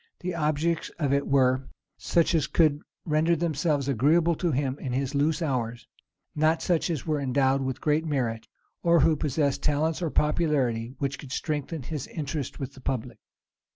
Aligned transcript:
The 0.21 0.33
objects 0.33 0.89
of 0.97 1.13
it 1.13 1.27
were 1.27 1.67
such 1.95 2.33
as 2.33 2.47
could 2.47 2.81
render 3.05 3.35
themselves 3.35 3.87
agreeable 3.87 4.33
to 4.37 4.49
him 4.49 4.79
in 4.79 4.93
his 4.93 5.13
loose 5.13 5.43
hours; 5.43 5.85
not 6.33 6.63
such 6.63 6.89
as 6.89 7.05
were 7.05 7.19
endowed 7.21 7.61
with 7.61 7.79
great 7.79 8.03
merit, 8.07 8.47
or 8.81 9.01
who 9.01 9.15
possessed 9.15 9.61
talents 9.61 10.01
or 10.01 10.09
popularity 10.09 10.95
which 10.97 11.19
could 11.19 11.31
strengthen 11.31 11.83
his 11.83 12.07
interest 12.07 12.59
with 12.59 12.73
the 12.73 12.81
public. 12.81 13.19